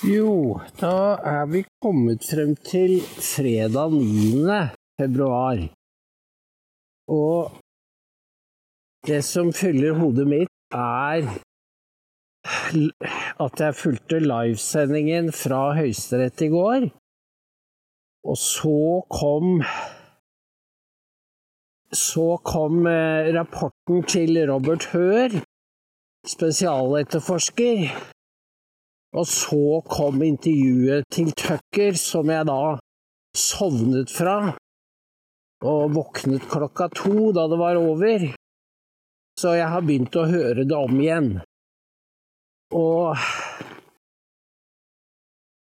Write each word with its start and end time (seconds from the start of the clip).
Jo, 0.00 0.56
da 0.80 1.20
er 1.28 1.42
vi 1.52 1.60
kommet 1.84 2.24
frem 2.24 2.54
til 2.64 3.02
fredag 3.04 3.92
9. 3.92 4.54
februar. 4.96 5.58
Og 7.12 7.58
det 9.04 9.18
som 9.28 9.50
fyller 9.52 9.98
hodet 9.98 10.24
mitt, 10.30 10.52
er 10.72 11.26
at 13.44 13.60
jeg 13.60 13.76
fulgte 13.76 14.22
livesendingen 14.24 15.28
fra 15.36 15.74
Høyesterett 15.76 16.46
i 16.46 16.48
går. 16.54 16.86
Og 18.24 18.38
så 18.40 19.02
kom 19.12 19.60
Så 21.92 22.38
kom 22.46 22.86
eh, 22.86 23.28
rapporten 23.34 24.04
til 24.06 24.38
Robert 24.48 24.84
Hør, 24.94 25.28
spesialetterforsker. 26.24 27.90
Og 29.18 29.26
så 29.26 29.80
kom 29.90 30.22
intervjuet 30.22 31.08
til 31.10 31.32
Tucker, 31.34 31.96
som 31.98 32.30
jeg 32.30 32.46
da 32.46 32.62
sovnet 33.36 34.10
fra, 34.10 34.54
og 35.66 35.94
våknet 35.94 36.46
klokka 36.50 36.88
to 36.94 37.30
da 37.34 37.48
det 37.50 37.58
var 37.58 37.78
over. 37.80 38.28
Så 39.40 39.56
jeg 39.58 39.68
har 39.72 39.82
begynt 39.86 40.16
å 40.18 40.28
høre 40.30 40.66
det 40.68 40.76
om 40.76 41.00
igjen. 41.00 41.32
Og 42.76 43.16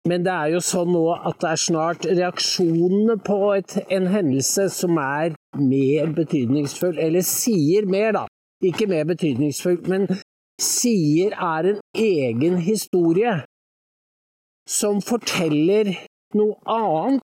Men 0.09 0.23
det 0.25 0.33
er 0.33 0.47
jo 0.55 0.59
sånn 0.65 0.89
nå 0.95 1.03
at 1.13 1.37
det 1.43 1.49
er 1.51 1.59
snart 1.61 2.05
reaksjonene 2.09 3.19
på 3.21 3.35
et, 3.53 3.75
en 3.93 4.07
hendelse 4.09 4.65
som 4.73 4.97
er 4.97 5.35
mer 5.61 6.09
betydningsfull, 6.17 6.97
eller 6.97 7.21
sier 7.21 7.85
mer, 7.85 8.15
da. 8.17 8.23
Ikke 8.65 8.87
mer 8.89 9.05
betydningsfull, 9.11 9.77
men 9.85 10.07
sier 10.61 11.33
er 11.33 11.73
en 11.73 11.81
egen 11.97 12.59
historie 12.61 13.33
som 14.69 15.01
forteller 15.03 15.91
noe 16.37 16.55
annet 16.69 17.25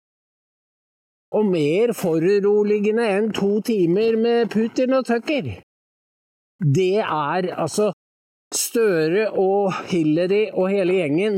og 1.32 1.48
mer 1.48 1.94
foruroligende 1.96 3.08
enn 3.16 3.30
to 3.36 3.54
timer 3.64 4.18
med 4.20 4.52
Putin 4.52 4.98
og 4.98 5.08
Tucker. 5.08 5.48
Det 6.60 6.98
er 7.00 7.48
altså 7.56 7.92
Støre 8.52 9.30
og 9.40 9.72
Hillary 9.88 10.50
og 10.52 10.68
hele 10.74 10.98
gjengen 11.00 11.38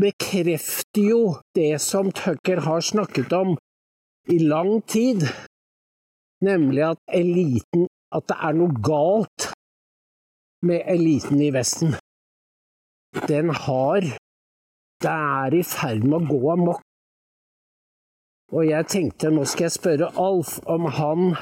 bekrefter 0.00 1.04
jo 1.04 1.20
det 1.54 1.76
som 1.84 2.08
Tucker 2.16 2.64
har 2.64 2.80
snakket 2.80 3.32
om 3.36 3.52
i 4.32 4.38
lang 4.40 4.80
tid, 4.88 5.26
nemlig 6.40 6.82
at 6.94 7.00
eliten 7.12 7.88
At 8.14 8.28
det 8.30 8.36
er 8.46 8.52
noe 8.54 8.70
galt 8.86 9.48
med 10.64 10.82
eliten 10.86 11.40
i 11.40 11.50
Vesten. 11.54 11.94
Den 13.28 13.50
har 13.50 14.00
Det 15.04 15.10
er 15.10 15.54
i 15.54 15.62
ferd 15.62 16.04
med 16.08 16.22
å 16.22 16.28
gå 16.30 16.50
amok. 16.52 16.80
Og 18.54 18.64
jeg 18.64 18.86
tenkte 18.88 19.32
nå 19.34 19.44
skal 19.44 19.66
jeg 19.66 19.74
spørre 19.74 20.12
Alf 20.20 20.56
om 20.70 20.86
han 20.96 21.34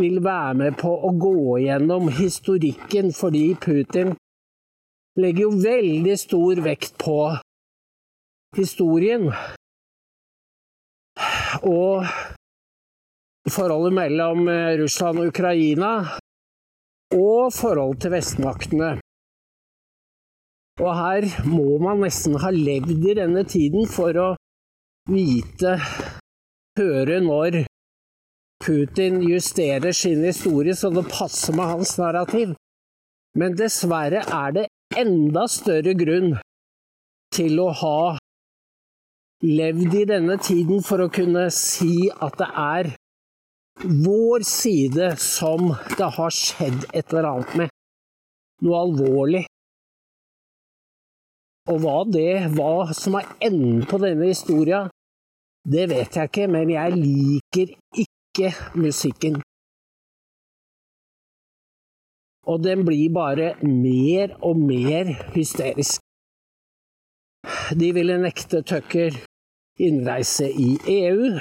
vil 0.00 0.18
være 0.24 0.54
med 0.60 0.78
på 0.80 0.90
å 0.90 1.12
gå 1.20 1.58
gjennom 1.62 2.08
historikken, 2.12 3.12
fordi 3.14 3.44
Putin 3.60 4.14
legger 5.20 5.46
jo 5.46 5.52
veldig 5.62 6.16
stor 6.18 6.62
vekt 6.64 6.96
på 7.00 7.18
historien. 8.56 9.30
Og 11.62 12.04
forholdet 13.52 13.96
mellom 13.96 14.48
Russland 14.82 15.22
og 15.22 15.30
Ukraina, 15.32 15.92
og 17.14 17.52
forholdet 17.54 18.02
til 18.02 18.14
vestmaktene. 18.16 18.90
Og 20.82 20.90
her 20.92 21.28
må 21.48 21.78
man 21.80 22.02
nesten 22.04 22.36
ha 22.42 22.50
levd 22.52 23.06
i 23.06 23.14
denne 23.16 23.46
tiden 23.48 23.86
for 23.88 24.16
å 24.20 24.28
vite, 25.08 25.78
høre 26.76 27.20
når 27.24 27.62
Putin 28.60 29.22
justerer 29.22 29.94
sin 29.96 30.24
historie 30.26 30.74
så 30.76 30.90
det 30.92 31.06
passer 31.08 31.56
med 31.56 31.70
hans 31.72 31.94
narrativ. 32.00 32.54
Men 33.36 33.56
dessverre 33.56 34.24
er 34.24 34.52
det 34.56 34.66
enda 34.96 35.46
større 35.48 35.94
grunn 35.96 36.34
til 37.36 37.60
å 37.60 37.70
ha 37.80 37.98
levd 39.44 39.96
i 40.00 40.04
denne 40.08 40.38
tiden 40.40 40.84
for 40.84 41.04
å 41.04 41.12
kunne 41.12 41.48
si 41.54 42.08
at 42.10 42.38
det 42.40 42.48
er 42.62 42.92
vår 43.84 44.40
side 44.40 45.16
som 45.16 45.74
det 45.98 46.10
har 46.16 46.30
skjedd 46.32 46.86
et 46.92 47.12
eller 47.12 47.28
annet 47.30 47.54
med. 47.60 47.72
Noe 48.64 48.82
alvorlig. 48.86 49.44
Og 51.66 51.82
hva 51.82 51.96
det 52.08 52.30
hva 52.54 52.92
som 52.94 53.18
er 53.18 53.28
enden 53.48 53.82
på 53.90 53.98
denne 54.00 54.30
historia, 54.30 54.86
det 55.66 55.88
vet 55.90 56.16
jeg 56.16 56.30
ikke, 56.30 56.46
men 56.48 56.70
jeg 56.70 56.94
liker 56.94 57.74
ikke 58.04 58.52
musikken. 58.78 59.40
Og 62.46 62.62
den 62.62 62.84
blir 62.86 63.10
bare 63.10 63.54
mer 63.66 64.36
og 64.46 64.60
mer 64.62 65.10
hysterisk. 65.34 65.98
De 67.74 67.90
ville 67.94 68.20
nekte 68.22 68.62
Tucker 68.62 69.18
innreise 69.82 70.46
i 70.46 70.76
EU, 70.94 71.34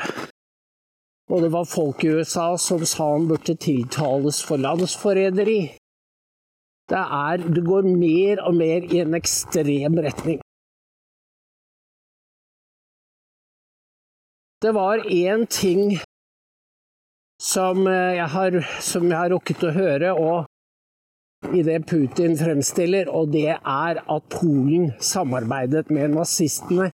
og 1.32 1.42
det 1.42 1.52
var 1.54 1.66
folk 1.66 2.04
i 2.06 2.12
USA 2.20 2.48
som 2.62 2.86
sa 2.86 3.12
han 3.16 3.28
burde 3.30 3.56
tiltales 3.58 4.44
for 4.46 4.62
landsforræderi. 4.62 5.62
Det, 6.90 7.02
er, 7.02 7.46
går 7.66 7.88
mer 7.90 8.44
og 8.46 8.54
mer 8.56 8.86
i 8.94 9.02
en 9.02 9.18
ekstrem 9.18 9.98
retning. 10.06 10.42
Det 14.62 14.74
var 14.74 15.02
én 15.10 15.46
ting 15.50 15.98
som 17.42 17.88
jeg, 17.88 18.28
har, 18.36 18.62
som 18.82 19.10
jeg 19.10 19.18
har 19.18 19.34
rukket 19.34 19.66
å 19.66 19.74
høre, 19.76 20.14
og 20.14 20.46
i 21.54 21.62
det 21.66 21.82
Putin 21.90 22.38
fremstiller, 22.38 23.10
og 23.10 23.34
det 23.34 23.50
er 23.58 24.02
at 24.02 24.30
Polen 24.32 24.94
samarbeidet 25.02 25.90
med 25.94 26.16
nazistene 26.16 26.90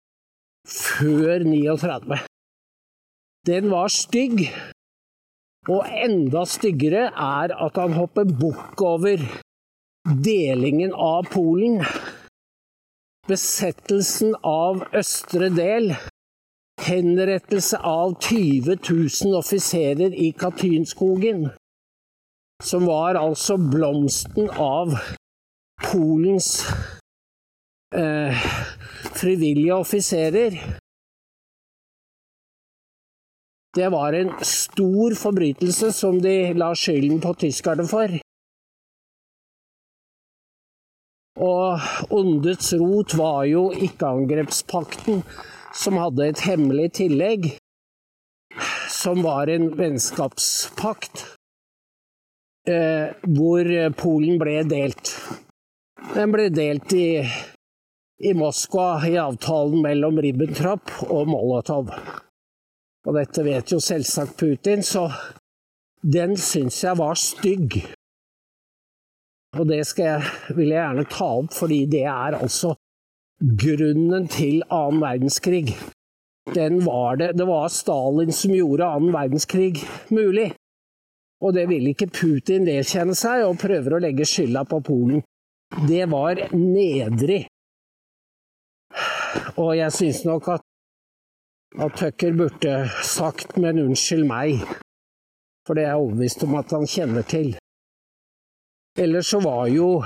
før 0.68 1.44
39. 1.44 2.20
Den 3.46 3.70
var 3.70 3.88
stygg, 3.88 4.48
og 5.68 5.86
enda 6.04 6.44
styggere 6.48 7.08
er 7.12 7.54
at 7.54 7.78
han 7.80 7.94
hopper 7.96 8.24
bukk 8.40 8.82
over 8.82 9.22
delingen 10.24 10.92
av 10.94 11.28
Polen, 11.32 11.82
besettelsen 13.28 14.34
av 14.42 14.86
østre 14.96 15.50
del, 15.52 15.92
henrettelse 16.88 17.78
av 17.84 18.16
20 18.24 18.78
000 18.88 19.38
offiserer 19.38 20.14
i 20.14 20.30
Katynskogen, 20.32 21.48
som 22.64 22.86
var 22.88 23.18
altså 23.20 23.58
blomsten 23.60 24.50
av 24.50 24.96
Polens 25.82 26.66
eh, 27.94 28.46
frivillige 29.14 29.74
offiserer. 29.74 30.58
Det 33.78 33.88
var 33.94 34.12
en 34.12 34.32
stor 34.42 35.14
forbrytelse 35.14 35.92
som 35.92 36.16
de 36.22 36.52
la 36.58 36.72
skylden 36.74 37.20
på 37.22 37.30
tyskerne 37.44 37.84
for. 37.86 38.16
Og 41.46 41.86
ondets 42.18 42.72
rot 42.80 43.14
var 43.14 43.44
jo 43.46 43.68
ikke-angrepspakten, 43.86 45.22
som 45.70 46.00
hadde 46.02 46.26
et 46.26 46.42
hemmelig 46.48 46.90
tillegg, 46.98 47.52
som 48.90 49.22
var 49.22 49.52
en 49.54 49.70
vennskapspakt, 49.78 51.26
eh, 52.66 53.14
hvor 53.30 53.74
Polen 54.02 54.42
ble 54.42 54.62
delt. 54.66 55.14
Den 56.16 56.34
ble 56.34 56.50
delt 56.50 56.98
i, 56.98 57.10
i 58.26 58.34
Moskva 58.34 58.96
i 59.06 59.14
avtalen 59.22 59.86
mellom 59.86 60.18
Ribbentrop 60.18 60.98
og 61.06 61.30
Molotov. 61.30 61.94
Og 63.08 63.16
dette 63.16 63.44
vet 63.46 63.72
jo 63.72 63.80
selvsagt 63.80 64.36
Putin, 64.36 64.82
så 64.84 65.08
den 66.04 66.36
syns 66.36 66.82
jeg 66.84 66.98
var 67.00 67.16
stygg. 67.16 67.78
Og 69.56 69.64
det 69.70 69.80
jeg, 69.80 70.28
vil 70.52 70.74
jeg 70.74 70.82
gjerne 70.82 71.06
ta 71.08 71.28
opp, 71.40 71.54
fordi 71.56 71.86
det 71.88 72.04
er 72.04 72.36
altså 72.36 72.74
grunnen 73.40 74.28
til 74.28 74.60
annen 74.68 75.00
verdenskrig. 75.00 75.72
Den 76.54 76.82
var 76.84 77.16
det. 77.16 77.32
Det 77.38 77.46
var 77.48 77.68
Stalin 77.72 78.32
som 78.32 78.54
gjorde 78.54 78.88
annen 78.88 79.14
verdenskrig 79.14 79.72
mulig. 80.12 80.50
Og 81.44 81.54
det 81.54 81.68
vil 81.70 81.90
ikke 81.92 82.10
Putin 82.12 82.66
vedkjenne 82.66 83.14
seg, 83.16 83.46
og 83.46 83.60
prøver 83.62 83.96
å 83.96 84.02
legge 84.02 84.26
skylda 84.28 84.64
på 84.68 84.82
Polen. 84.84 85.22
Det 85.88 86.04
var 86.10 86.40
nedrig. 86.56 87.44
Og 89.60 89.76
jeg 89.78 89.94
syns 89.94 90.24
nok 90.26 90.48
at, 90.56 90.67
at 91.76 91.92
Tucker 91.96 92.32
burde 92.32 92.88
sagt 93.02 93.56
'men 93.56 93.78
unnskyld 93.78 94.24
meg', 94.24 94.64
for 95.66 95.74
det 95.74 95.84
er 95.84 95.88
jeg 95.88 95.96
overbevist 95.96 96.44
om 96.44 96.54
at 96.54 96.70
han 96.70 96.86
kjenner 96.86 97.22
til. 97.22 97.58
Ellers 98.96 99.26
så 99.26 99.40
var 99.40 99.66
jo 99.66 100.02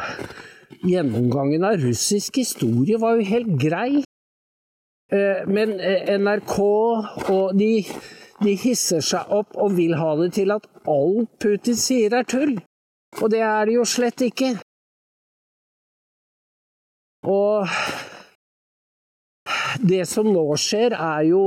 gjennomgangen 0.83 1.65
av 1.65 1.79
russisk 1.81 2.37
historie 2.37 2.99
var 3.01 3.15
jo 3.17 3.29
helt 3.29 3.55
grei. 3.61 4.03
Eh, 5.13 5.47
men 5.47 5.81
eh, 5.81 6.19
NRK 6.19 6.59
og 6.59 7.55
de, 7.59 7.85
de 8.43 8.57
hisser 8.57 9.01
seg 9.01 9.31
opp 9.31 9.57
og 9.57 9.77
vil 9.77 9.95
ha 10.01 10.15
det 10.21 10.33
til 10.39 10.51
at 10.51 10.67
alt 10.89 11.31
Putin 11.41 11.79
sier 11.79 12.19
er 12.19 12.29
tull. 12.29 12.59
Og 13.21 13.31
det 13.31 13.43
er 13.45 13.69
det 13.69 13.77
jo 13.77 13.85
slett 13.85 14.25
ikke. 14.25 14.55
Og 17.29 17.69
det 19.83 20.05
som 20.09 20.29
nå 20.31 20.45
skjer, 20.61 20.95
er 20.95 21.27
jo 21.31 21.43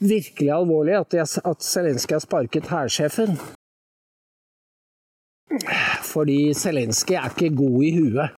virkelig 0.00 0.50
alvorlig, 0.54 0.98
at, 0.98 1.38
at 1.44 1.64
Zelenskyj 1.64 2.16
har 2.16 2.24
sparket 2.24 2.70
hærsjefen. 2.70 3.38
Fordi 6.06 6.40
Zelenskyj 6.54 7.18
er 7.18 7.32
ikke 7.32 7.54
god 7.58 7.86
i 7.86 7.94
huet. 7.98 8.36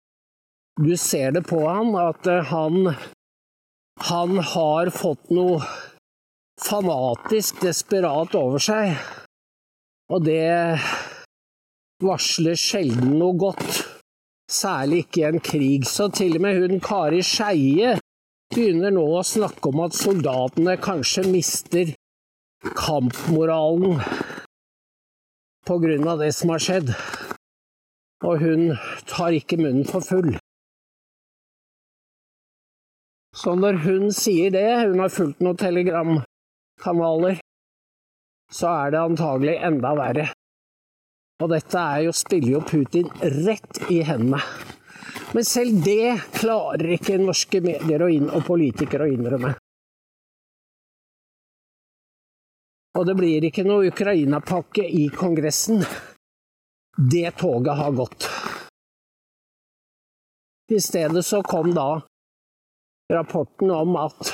Du 0.81 0.95
ser 0.97 1.35
det 1.35 1.45
på 1.45 1.59
han 1.69 1.93
at 2.01 2.25
eh, 2.27 2.49
han 2.49 2.95
han 4.01 4.39
har 4.41 4.89
fått 4.89 5.29
noe 5.29 5.61
fanatisk 6.61 7.61
desperat 7.61 8.33
over 8.35 8.61
seg, 8.61 8.95
og 10.09 10.25
det 10.25 10.79
varsler 12.03 12.57
sjelden 12.59 13.19
noe 13.19 13.37
godt. 13.37 13.83
Særlig 14.51 15.05
ikke 15.05 15.21
i 15.21 15.27
en 15.29 15.39
krig. 15.39 15.85
Så 15.87 16.09
til 16.13 16.35
og 16.37 16.43
med 16.43 16.59
hun 16.61 16.81
Kari 16.83 17.21
Skeie 17.25 17.95
begynner 18.55 18.93
nå 18.93 19.03
å 19.17 19.23
snakke 19.25 19.69
om 19.71 19.81
at 19.85 19.97
soldatene 19.97 20.77
kanskje 20.81 21.25
mister 21.27 21.93
kampmoralen 22.77 23.99
av 26.07 26.19
det 26.19 26.31
som 26.35 26.51
har 26.53 26.63
skjedd. 26.63 26.91
Og 28.23 28.39
hun 28.43 28.73
tar 29.09 29.35
ikke 29.35 29.59
munnen 29.59 29.87
for 29.87 30.03
full. 30.05 30.33
Så 33.33 33.55
når 33.57 33.79
hun 33.83 34.11
sier 34.13 34.53
det, 34.53 34.67
hun 34.85 35.01
har 35.01 35.11
fulgt 35.11 35.41
noen 35.41 35.57
telegramkanaler, 35.57 37.41
så 38.53 38.69
er 38.83 38.93
det 38.93 39.01
antagelig 39.01 39.57
enda 39.65 39.95
verre. 39.97 40.27
Og 41.41 41.49
dette 41.51 41.79
er 41.79 42.05
jo, 42.05 42.13
spiller 42.15 42.59
jo 42.59 42.61
Putin 42.69 43.09
rett 43.19 43.81
i 43.91 44.03
hendene. 44.05 44.43
Men 45.33 45.45
selv 45.45 45.83
det 45.85 46.13
klarer 46.37 46.93
ikke 46.93 47.17
norske 47.17 47.61
medier 47.65 48.03
og 48.05 48.43
politikere 48.45 49.07
å 49.07 49.13
innrømme. 49.13 49.53
Og 52.93 53.07
det 53.09 53.15
blir 53.17 53.47
ikke 53.47 53.65
noe 53.65 53.89
Ukraina-pakke 53.89 54.85
i 54.85 55.07
Kongressen. 55.09 55.81
Det 56.93 57.31
toget 57.41 57.79
har 57.79 57.95
gått. 57.97 58.27
I 60.69 60.81
stedet 60.81 61.25
så 61.25 61.41
kom 61.41 61.73
da 61.73 62.03
rapporten 63.13 63.71
om 63.73 63.97
at 63.97 64.29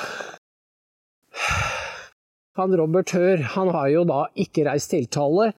han 2.60 2.76
Robert 2.76 3.16
Hør 3.16 3.42
han 3.56 3.72
har 3.72 3.88
jo 3.94 4.04
da 4.08 4.20
ikke 4.36 4.68
reist 4.68 4.92
tiltale, 4.92 5.54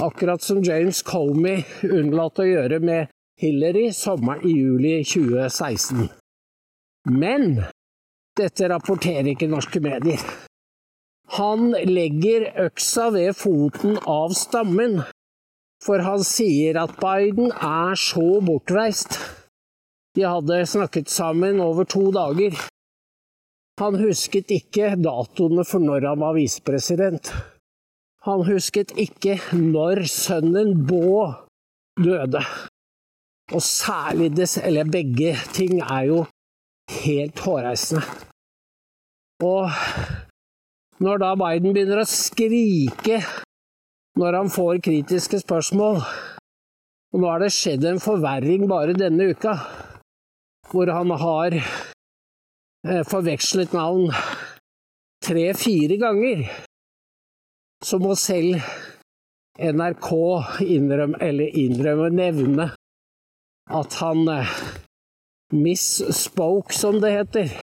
akkurat 0.00 0.42
som 0.44 0.64
James 0.64 1.02
Comey 1.04 1.62
unnlatt 1.84 2.40
å 2.40 2.48
gjøre 2.48 2.80
med 2.80 3.12
Hillary 3.38 3.92
sommeren 3.94 4.44
i 4.46 4.52
juli 4.58 4.92
2016. 5.04 6.08
Men 7.08 7.62
dette 8.38 8.68
rapporterer 8.70 9.32
ikke 9.32 9.50
norske 9.50 9.82
medier. 9.82 10.22
Han 11.38 11.70
legger 11.86 12.48
øksa 12.64 13.10
ved 13.14 13.36
foten 13.36 13.98
av 14.08 14.34
stammen, 14.38 15.02
for 15.84 16.02
han 16.02 16.24
sier 16.26 16.78
at 16.80 16.96
Biden 16.98 17.52
er 17.52 17.98
så 18.00 18.40
bortreist 18.44 19.20
de 20.18 20.24
hadde 20.26 20.64
snakket 20.66 21.08
sammen 21.08 21.60
over 21.62 21.86
to 21.86 22.08
dager. 22.10 22.56
Han 23.78 23.98
husket 24.00 24.50
ikke 24.50 24.96
datoene 24.98 25.62
for 25.68 25.84
når 25.84 26.08
han 26.08 26.22
var 26.24 26.34
visepresident. 26.34 27.30
Han 28.26 28.42
husket 28.48 28.96
ikke 28.98 29.36
når 29.54 30.02
sønnen 30.10 30.72
Bå 30.88 31.28
døde. 32.02 32.42
Og 33.52 33.62
særlig 33.62 34.30
eller 34.64 34.84
begge 34.84 35.36
ting, 35.52 35.80
er 35.80 36.02
jo 36.04 36.24
helt 37.04 37.38
hårreisende. 37.40 38.02
Og 39.40 39.70
når 41.00 41.18
da 41.22 41.34
Biden 41.38 41.72
begynner 41.72 42.02
å 42.02 42.10
skrike 42.10 43.22
når 44.18 44.36
han 44.36 44.50
får 44.50 44.80
kritiske 44.84 45.40
spørsmål, 45.44 46.00
og 47.12 47.22
nå 47.22 47.28
har 47.30 47.40
det 47.40 47.52
skjedd 47.54 47.86
en 47.88 48.02
forverring 48.02 48.66
bare 48.68 48.96
denne 48.98 49.30
uka 49.30 49.54
hvor 50.68 50.90
han 50.92 51.14
har 51.22 51.54
eh, 51.56 53.04
forvekslet 53.08 53.72
navn 53.72 54.10
tre-fire 55.24 55.96
ganger, 56.02 56.42
så 57.84 57.96
må 58.02 58.12
selv 58.18 58.58
NRK 59.58 60.10
innrømme, 60.66 61.22
eller 61.24 61.56
innrømme, 61.62 62.10
nevne 62.12 62.68
at 63.70 63.96
han 64.00 64.28
eh, 64.32 64.52
misspoke, 65.52 66.74
som 66.74 67.00
det 67.02 67.14
heter. 67.14 67.56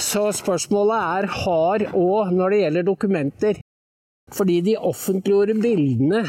Så 0.00 0.26
spørsmålet 0.36 0.96
er 0.96 1.28
har 1.44 1.86
òg 1.96 2.32
når 2.36 2.52
det 2.52 2.60
gjelder 2.62 2.88
dokumenter, 2.88 3.60
fordi 4.32 4.60
de 4.64 4.76
offentliggjorde 4.76 5.56
bildene 5.60 6.24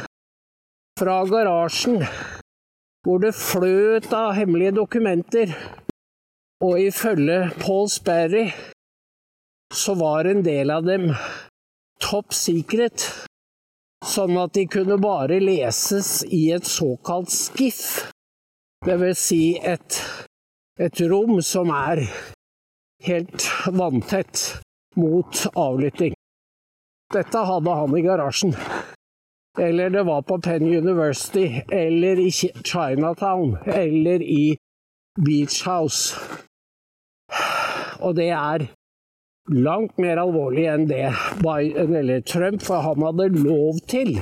fra 1.00 1.22
garasjen 1.30 2.02
hvor 3.02 3.22
det 3.24 3.34
fløt 3.34 4.12
av 4.14 4.36
hemmelige 4.38 4.76
dokumenter, 4.78 5.54
og 6.62 6.78
ifølge 6.78 7.50
Paul 7.64 7.88
Sperry 7.90 8.52
så 9.74 9.96
var 9.98 10.30
en 10.30 10.44
del 10.46 10.70
av 10.70 10.86
dem 10.86 11.08
top 12.04 12.36
secret, 12.36 13.08
sånn 14.06 14.38
at 14.42 14.54
de 14.58 14.66
kunne 14.72 14.98
bare 15.02 15.40
leses 15.44 16.22
i 16.26 16.50
et 16.56 16.68
såkalt 16.68 17.32
skiff, 17.34 18.08
det 18.86 18.98
vil 19.02 19.14
si 19.18 19.44
et, 19.58 20.00
et 20.82 21.04
rom 21.12 21.38
som 21.46 21.70
er 21.76 22.04
helt 23.06 23.46
vanntett 23.70 24.48
mot 24.98 25.46
avlytting. 25.54 26.18
Dette 27.14 27.46
hadde 27.46 27.78
han 27.78 27.96
i 27.98 28.04
garasjen 28.06 28.56
eller 29.60 29.90
det 29.90 30.04
var 30.04 30.22
på 30.22 30.42
Penn 30.42 30.64
University, 30.64 31.62
eller 31.72 32.20
i 32.20 32.32
Chinatown, 32.32 33.58
eller 33.66 34.22
i 34.22 34.58
Beach 35.26 35.66
House. 35.68 36.16
Og 38.00 38.16
det 38.16 38.30
er 38.30 38.68
langt 39.50 39.98
mer 39.98 40.22
alvorlig 40.22 40.68
enn 40.70 40.88
det 40.90 41.10
Biden 41.42 41.96
eller 41.96 42.22
Trump, 42.22 42.62
for 42.64 42.84
han 42.86 43.02
hadde 43.08 43.32
lov 43.42 43.82
til 43.90 44.20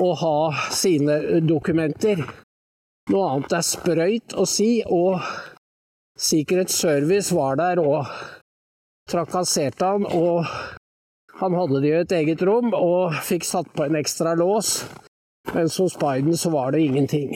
å 0.00 0.10
ha 0.16 0.36
sine 0.72 1.40
dokumenter. 1.44 2.22
Noe 3.10 3.30
annet 3.34 3.56
er 3.58 3.66
sprøyt 3.66 4.36
å 4.38 4.46
si, 4.48 4.80
og 4.86 5.20
Secret 6.20 6.70
Service 6.70 7.34
var 7.34 7.58
der 7.60 7.80
og 7.82 8.06
trakasserte 9.10 9.84
han 9.84 10.04
og 10.06 10.46
han 11.40 11.56
hadde 11.56 11.80
det 11.80 11.88
i 11.88 11.98
et 12.02 12.12
eget 12.12 12.42
rom 12.44 12.74
og 12.76 13.16
fikk 13.24 13.46
satt 13.48 13.70
på 13.72 13.86
en 13.86 13.96
ekstra 13.96 14.34
lås, 14.36 14.82
mens 15.54 15.78
hos 15.80 15.96
Biden 15.98 16.36
så 16.36 16.52
var 16.52 16.74
det 16.74 16.82
ingenting. 16.84 17.32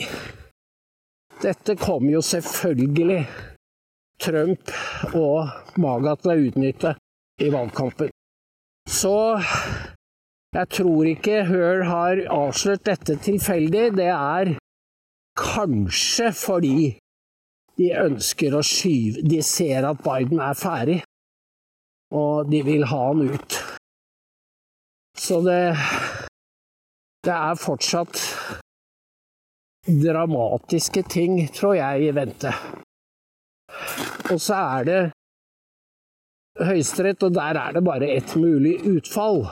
Dette 1.41 1.75
kom 1.75 2.05
jo 2.09 2.21
selvfølgelig 2.21 3.23
Trump 4.25 4.71
og 5.13 5.77
Maga 5.81 6.15
til 6.17 6.31
å 6.33 6.37
utnytte 6.47 6.95
i 7.41 7.49
valgkampen. 7.53 8.11
Så 8.89 9.15
jeg 10.55 10.69
tror 10.71 11.09
ikke 11.09 11.43
Hør 11.49 11.83
har 11.89 12.21
avslørt 12.31 12.85
dette 12.87 13.17
tilfeldig. 13.21 13.87
Det 13.97 14.11
er 14.11 14.53
kanskje 15.37 16.31
fordi 16.35 16.77
de 17.75 17.89
ønsker 17.99 18.55
å 18.55 18.61
skyve 18.63 19.25
De 19.27 19.41
ser 19.43 19.83
at 19.83 19.99
Biden 20.03 20.39
er 20.39 20.55
ferdig, 20.55 20.99
og 22.15 22.47
de 22.51 22.61
vil 22.63 22.85
ha 22.87 23.01
han 23.09 23.25
ut. 23.33 23.57
Så 25.17 25.41
det 25.43 25.75
Det 27.25 27.33
er 27.33 27.55
fortsatt 27.57 28.19
dramatiske 29.85 31.01
ting, 31.09 31.39
tror 31.49 31.73
jeg, 31.75 32.03
i 32.05 32.11
vente. 32.13 32.51
Og 34.31 34.41
så 34.41 34.57
er 34.79 34.89
det 34.89 35.01
Høyesterett, 36.65 37.23
og 37.23 37.33
der 37.35 37.59
er 37.59 37.75
det 37.75 37.83
bare 37.83 38.09
ett 38.15 38.35
mulig 38.39 38.77
utfall. 38.87 39.43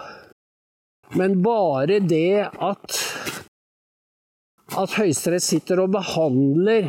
Men 1.19 1.41
bare 1.43 1.99
det 1.99 2.47
at 2.47 2.99
at 4.73 4.95
Høyesterett 4.97 5.43
sitter 5.43 5.83
og 5.83 5.91
behandler 5.93 6.87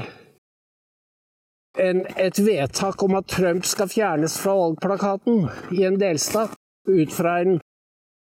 en, 1.83 2.05
et 2.17 2.39
vedtak 2.39 3.03
om 3.03 3.19
at 3.19 3.29
Trump 3.29 3.67
skal 3.69 3.91
fjernes 3.91 4.39
fra 4.41 4.55
valgplakaten 4.57 5.49
i 5.75 5.83
en 5.85 5.99
delstat, 6.01 6.55
ut 6.89 7.13
fra 7.13 7.41
en 7.43 7.59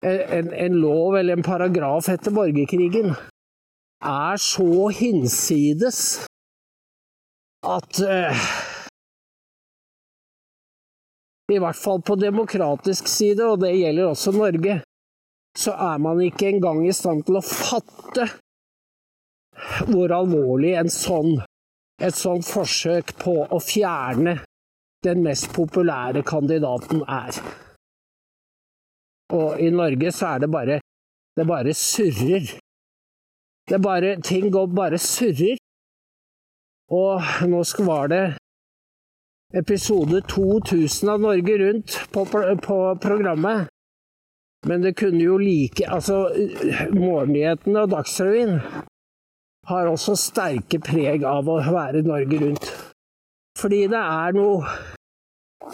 en, 0.02 0.54
en 0.54 0.74
lov 0.82 1.18
eller 1.18 1.38
en 1.38 1.44
paragraf 1.46 2.10
etter 2.10 2.34
borgerkrigen 2.34 3.14
er 4.02 4.38
så 4.42 4.88
hinsides 4.98 6.00
at 7.62 8.00
uh, 8.02 8.46
I 11.52 11.60
hvert 11.60 11.78
fall 11.78 12.02
på 12.06 12.16
demokratisk 12.16 13.10
side, 13.12 13.44
og 13.44 13.60
det 13.64 13.74
gjelder 13.76 14.12
også 14.12 14.32
Norge, 14.36 14.80
så 15.58 15.74
er 15.76 15.98
man 16.00 16.22
ikke 16.24 16.48
engang 16.54 16.86
i 16.88 16.94
stand 16.96 17.26
til 17.28 17.40
å 17.40 17.44
fatte 17.44 18.30
hvor 19.90 20.14
alvorlig 20.16 20.78
sånn, 20.94 21.42
et 22.02 22.16
sånt 22.18 22.48
forsøk 22.48 23.14
på 23.20 23.36
å 23.44 23.60
fjerne 23.62 24.40
den 25.06 25.22
mest 25.26 25.52
populære 25.54 26.24
kandidaten 26.26 27.04
er. 27.06 27.38
Og 29.34 29.62
i 29.62 29.70
Norge 29.74 30.12
så 30.12 30.36
er 30.36 30.44
det 30.44 30.52
bare 30.52 30.80
Det 31.38 31.46
bare 31.48 31.74
surrer. 31.74 32.58
Det 33.70 33.80
bare 33.80 34.18
Ting 34.22 34.50
går 34.52 34.68
bare 34.68 34.98
surrer. 35.00 35.56
Og 36.92 37.22
nå 37.48 37.62
var 37.88 38.08
det 38.12 38.24
episode 39.54 40.22
2000 40.22 41.10
av 41.10 41.20
Norge 41.20 41.58
Rundt 41.58 42.12
på, 42.12 42.26
på 42.62 42.96
programmet. 43.02 43.68
Men 44.68 44.82
det 44.82 44.94
kunne 44.94 45.24
jo 45.24 45.38
like 45.42 45.88
Altså, 45.90 46.30
morgennyhetene 46.94 47.84
og 47.84 47.92
Dagsrevyen 47.96 48.60
har 49.70 49.90
også 49.90 50.16
sterke 50.18 50.80
preg 50.82 51.26
av 51.28 51.50
å 51.50 51.60
være 51.66 52.04
Norge 52.06 52.40
Rundt. 52.42 52.72
Fordi 53.60 53.84
det 53.92 54.00
er 54.00 54.38
noe 54.38 54.64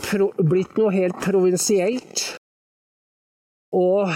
pro, 0.10 0.32
blitt 0.40 0.76
noe 0.80 0.92
helt 0.96 1.20
provinsielt. 1.24 2.26
Og 3.76 4.12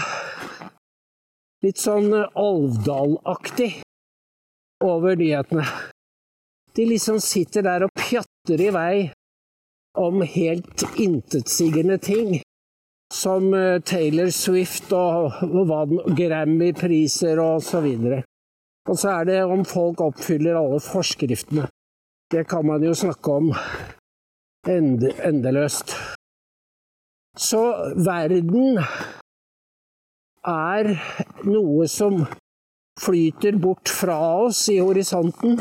litt 1.62 1.80
sånn 1.80 2.10
Alvdal-aktig 2.16 3.72
over 4.82 5.16
nyhetene. 5.16 5.66
De 6.74 6.86
liksom 6.88 7.20
sitter 7.22 7.64
der 7.64 7.84
og 7.86 7.92
pjatter 7.96 8.60
i 8.64 8.70
vei 8.74 8.94
om 9.98 10.22
helt 10.22 10.82
intetsigende 10.98 11.98
ting. 11.98 12.40
Som 13.12 13.54
eh, 13.54 13.80
Taylor 13.84 14.30
Swift 14.32 14.92
og, 14.96 15.32
og 15.44 16.16
Grammy-priser 16.16 17.40
og 17.40 17.62
så 17.62 17.82
videre. 17.84 18.22
Og 18.88 18.98
så 18.98 19.18
er 19.20 19.28
det 19.28 19.42
om 19.44 19.64
folk 19.68 20.00
oppfyller 20.00 20.56
alle 20.58 20.80
forskriftene. 20.80 21.68
Det 22.32 22.46
kan 22.48 22.66
man 22.66 22.82
jo 22.82 22.94
snakke 22.96 23.32
om 23.32 23.52
endeløst. 24.68 25.92
Så 27.36 27.60
verden 28.04 28.80
er 30.46 30.88
noe 31.44 31.86
som 31.88 32.24
flyter 33.00 33.56
bort 33.60 33.88
fra 33.88 34.18
oss 34.46 34.66
i 34.72 34.78
horisonten. 34.82 35.60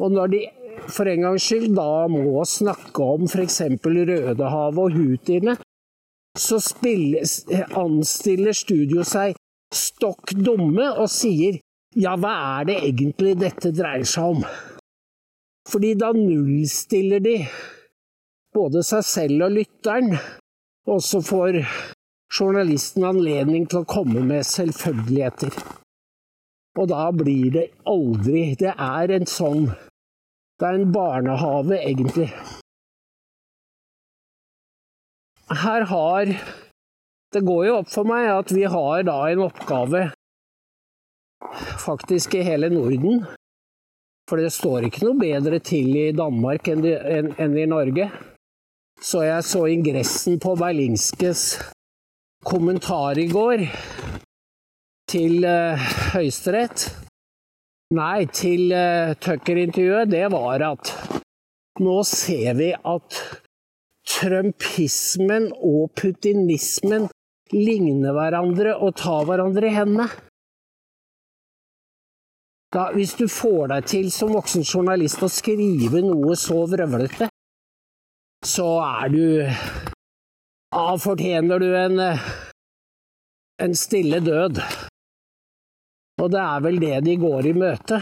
Og 0.00 0.12
når 0.12 0.32
de 0.34 0.42
for 0.88 1.08
en 1.08 1.26
gangs 1.26 1.44
skyld 1.46 1.76
da 1.76 2.06
må 2.10 2.42
snakke 2.48 3.04
om 3.14 3.28
f.eks. 3.28 3.60
Rødehavet 3.82 4.82
og 4.82 4.96
hutiene, 4.96 5.56
så 6.38 6.58
spilles, 6.64 7.42
anstiller 7.76 8.56
studio 8.56 9.04
seg 9.04 9.36
stokk 9.72 10.34
dumme 10.36 10.88
og 10.96 11.08
sier 11.12 11.58
ja, 11.96 12.14
hva 12.16 12.32
er 12.60 12.68
det 12.70 12.78
egentlig 12.88 13.34
dette 13.40 13.72
dreier 13.76 14.08
seg 14.08 14.36
om? 14.36 14.44
Fordi 15.68 15.92
da 16.00 16.10
nullstiller 16.16 17.20
de 17.22 17.36
både 18.56 18.82
seg 18.84 19.04
selv 19.06 19.46
og 19.46 19.58
lytteren, 19.58 20.16
og 20.88 21.02
så 21.04 21.20
får 21.24 21.60
journalisten 22.32 23.04
anledning 23.06 23.68
til 23.68 23.82
å 23.82 23.88
komme 23.88 24.24
med 24.24 24.48
selvfølgeligheter. 24.48 25.52
Og 26.80 26.88
da 26.88 27.10
blir 27.12 27.50
det 27.52 27.66
aldri 27.84 28.54
Det 28.56 28.72
er 28.72 29.12
en 29.12 29.26
sånn 29.28 29.66
Det 30.62 30.68
er 30.68 30.76
en 30.78 30.92
barnehave, 30.94 31.74
egentlig. 31.82 32.28
Her 35.50 35.84
har 35.90 36.34
Det 37.32 37.40
går 37.40 37.66
jo 37.66 37.76
opp 37.80 37.88
for 37.90 38.06
meg 38.06 38.28
at 38.28 38.50
vi 38.52 38.62
har 38.68 39.02
da 39.08 39.16
en 39.32 39.40
oppgave 39.46 40.02
faktisk 41.82 42.34
i 42.36 42.42
hele 42.46 42.68
Norden. 42.70 43.24
For 44.28 44.38
det 44.38 44.52
står 44.52 44.86
ikke 44.86 45.06
noe 45.06 45.18
bedre 45.18 45.58
til 45.64 45.96
i 45.96 46.06
Danmark 46.14 46.68
enn, 46.68 46.84
i 47.56 47.66
Norge. 47.66 48.10
Så 49.02 49.24
jeg 49.24 49.48
så 49.48 49.64
ingressen 49.72 50.38
på 50.44 50.54
Berlingskes 50.60 51.46
kommentar 52.44 53.18
i 53.18 53.26
går 53.32 53.64
til 55.10 55.40
uh, 55.42 55.88
Høyesterett. 56.12 56.86
Nei, 57.92 58.24
til 58.32 58.70
uh, 58.72 59.12
Tucker-intervjuet. 59.20 60.08
Det 60.08 60.24
var 60.32 60.62
at 60.64 60.92
nå 61.82 61.98
ser 62.08 62.54
vi 62.56 62.70
at 62.72 63.16
trumpismen 64.08 65.50
og 65.58 65.90
putinismen 65.98 67.08
ligner 67.52 68.14
hverandre 68.16 68.78
og 68.78 68.94
tar 68.96 69.26
hverandre 69.28 69.68
i 69.68 69.74
hendene. 69.76 70.06
Da, 72.72 72.86
hvis 72.96 73.12
du 73.18 73.26
får 73.28 73.68
deg 73.74 73.90
til 73.90 74.08
som 74.14 74.32
voksen 74.32 74.64
journalist 74.64 75.20
å 75.20 75.28
skrive 75.28 76.00
noe 76.06 76.36
så 76.40 76.62
vrøvlete, 76.72 77.28
så 78.42 78.68
er 78.86 79.12
du 79.12 79.26
Da 80.72 80.96
fortjener 80.96 81.60
du 81.60 81.68
en, 81.76 82.00
en 83.60 83.76
stille 83.76 84.22
død. 84.24 84.62
Og 86.20 86.30
det 86.32 86.42
er 86.42 86.64
vel 86.64 86.80
det 86.82 86.98
de 87.06 87.16
går 87.20 87.48
i 87.48 87.54
møte. 87.56 88.00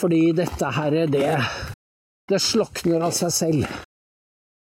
Fordi 0.00 0.20
dette 0.36 0.70
her, 0.76 0.96
det, 1.10 1.26
det 2.30 2.40
slokner 2.42 3.04
av 3.06 3.14
seg 3.16 3.34
selv. 3.34 3.66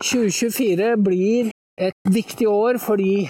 2024 0.03 0.89
blir 0.99 1.51
et 1.79 2.11
viktig 2.11 2.47
år 2.51 2.79
fordi 2.83 3.27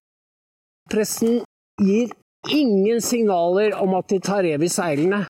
pressen 0.89 1.43
gir 1.81 2.09
ingen 2.49 3.01
signaler 3.01 3.75
om 3.81 3.95
at 3.97 4.09
de 4.09 4.19
tar 4.21 4.43
rev 4.45 4.65
i 4.65 4.69
seilene 4.69 5.23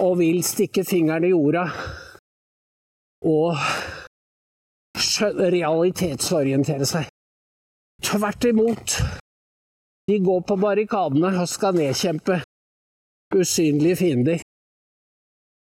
og 0.00 0.18
vil 0.20 0.40
stikke 0.44 0.84
fingeren 0.88 1.26
i 1.28 1.32
jorda 1.32 1.66
og 3.28 3.56
realitetsorientere 5.30 6.88
seg. 6.88 7.08
Tvert 8.04 8.46
imot. 8.48 8.96
De 10.10 10.18
går 10.18 10.40
på 10.42 10.56
barrikadene 10.58 11.30
og 11.38 11.46
skal 11.46 11.76
nedkjempe 11.78 12.40
usynlige 13.36 13.98
fiender. 14.00 14.40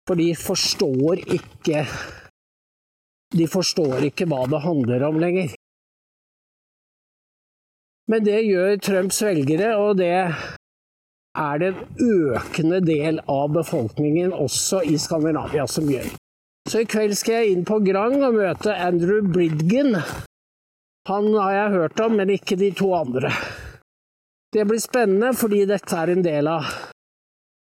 For 0.04 0.20
de 0.20 0.34
forstår 0.36 1.22
ikke 1.32 1.86
De 3.34 3.46
forstår 3.48 4.04
ikke 4.10 4.28
hva 4.30 4.44
det 4.52 4.60
handler 4.62 5.06
om 5.08 5.16
lenger. 5.22 5.54
Men 8.12 8.26
det 8.28 8.44
gjør 8.46 8.76
Trumps 8.84 9.22
velgere, 9.24 9.72
og 9.80 9.98
det 9.98 10.12
er 10.14 11.62
det 11.64 11.72
en 11.72 12.04
økende 12.36 12.82
del 12.86 13.24
av 13.32 13.48
befolkningen 13.56 14.36
også 14.36 14.84
i 14.86 15.00
Skandinavia 15.02 15.66
som 15.72 15.88
gjør. 15.90 16.12
Så 16.70 16.84
i 16.84 16.90
kveld 16.94 17.16
skal 17.18 17.40
jeg 17.40 17.56
inn 17.56 17.66
på 17.66 17.80
Grang 17.88 18.20
og 18.20 18.38
møte 18.38 18.76
Andrew 18.76 19.26
Bridgen. 19.26 19.98
Han 21.10 21.34
har 21.34 21.58
jeg 21.58 21.76
hørt 21.80 22.06
om, 22.06 22.20
men 22.20 22.36
ikke 22.38 22.60
de 22.60 22.70
to 22.78 22.94
andre. 23.00 23.34
Det 24.54 24.66
blir 24.66 24.80
spennende, 24.80 25.32
fordi 25.34 25.64
dette 25.66 25.98
er 25.98 26.12
en 26.14 26.22
del 26.22 26.48
av, 26.48 26.68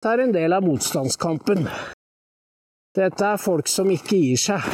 er 0.05 0.21
en 0.21 0.33
del 0.35 0.53
av 0.53 0.67
motstandskampen. 0.67 1.65
Dette 2.95 3.25
er 3.25 3.41
folk 3.41 3.71
som 3.73 3.89
ikke 3.89 4.19
gir 4.21 4.41
seg. 4.43 4.67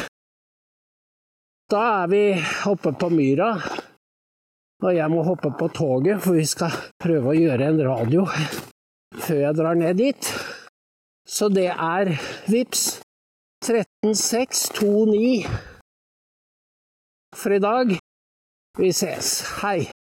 Da 1.71 1.83
er 2.01 2.09
vi 2.11 2.23
oppe 2.67 2.91
på 2.99 3.07
myra, 3.15 3.53
og 4.83 4.91
jeg 4.91 5.13
må 5.13 5.23
hoppe 5.23 5.53
på 5.55 5.69
toget, 5.71 6.19
for 6.25 6.35
vi 6.35 6.43
skal 6.51 6.75
prøve 6.99 7.31
å 7.31 7.37
gjøre 7.37 7.69
en 7.71 7.79
radio 7.87 8.25
før 9.21 9.39
jeg 9.45 9.57
drar 9.61 9.79
ned 9.79 10.01
dit. 10.03 10.33
Så 11.23 11.47
det 11.53 11.69
er 11.71 12.11
VIPS 12.51 12.83
13629 13.63 15.47
for 17.39 17.55
i 17.55 17.63
dag. 17.63 17.95
Vi 18.79 18.91
ses. 18.91 19.33
Hei. 19.61 20.00